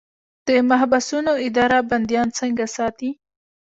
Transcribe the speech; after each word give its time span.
د 0.47 0.49
محبسونو 0.69 1.31
اداره 1.47 1.79
بندیان 1.89 2.27
څنګه 2.39 2.65
ساتي؟ 2.75 3.09